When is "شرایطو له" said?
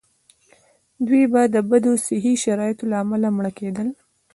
2.43-2.97